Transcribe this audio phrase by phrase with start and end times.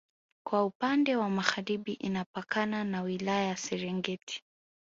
[0.47, 4.43] Kwa upande wa Magharibi inapakana na wilaya ya serengeti